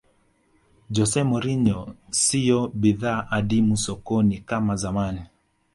[0.95, 1.81] jose mourinho
[2.19, 5.21] siyo bidhaa adimu sokoni kama zamani